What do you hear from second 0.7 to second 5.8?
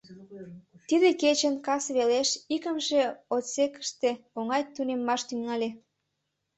Тиде кечын, кас велеш, икымше отсекыште оҥай тунеммаш тӱҥале.